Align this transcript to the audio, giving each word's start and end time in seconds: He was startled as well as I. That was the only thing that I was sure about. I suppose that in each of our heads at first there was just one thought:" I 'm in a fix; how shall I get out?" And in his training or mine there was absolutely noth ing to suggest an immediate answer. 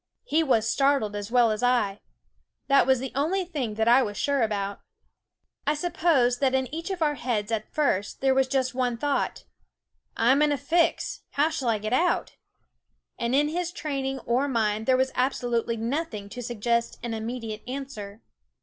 He 0.23 0.41
was 0.41 0.67
startled 0.67 1.15
as 1.15 1.29
well 1.29 1.51
as 1.51 1.61
I. 1.61 2.01
That 2.67 2.87
was 2.87 2.97
the 2.99 3.11
only 3.13 3.45
thing 3.45 3.75
that 3.75 3.87
I 3.87 4.01
was 4.01 4.17
sure 4.17 4.41
about. 4.41 4.79
I 5.67 5.75
suppose 5.75 6.39
that 6.39 6.55
in 6.55 6.73
each 6.73 6.89
of 6.89 7.03
our 7.03 7.13
heads 7.13 7.51
at 7.51 7.71
first 7.71 8.19
there 8.19 8.33
was 8.33 8.47
just 8.47 8.73
one 8.73 8.97
thought:" 8.97 9.43
I 10.17 10.31
'm 10.31 10.41
in 10.41 10.51
a 10.51 10.57
fix; 10.57 11.21
how 11.33 11.49
shall 11.51 11.69
I 11.69 11.77
get 11.77 11.93
out?" 11.93 12.31
And 13.19 13.35
in 13.35 13.49
his 13.49 13.71
training 13.71 14.17
or 14.25 14.47
mine 14.47 14.85
there 14.85 14.97
was 14.97 15.11
absolutely 15.13 15.77
noth 15.77 16.15
ing 16.15 16.29
to 16.29 16.41
suggest 16.41 16.97
an 17.03 17.13
immediate 17.13 17.61
answer. 17.67 18.23